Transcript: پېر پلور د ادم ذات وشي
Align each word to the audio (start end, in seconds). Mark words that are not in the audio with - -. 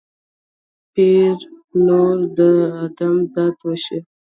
پېر 0.93 1.37
پلور 1.69 2.17
د 2.37 2.39
ادم 2.83 3.15
ذات 3.33 3.57
وشي 3.63 3.99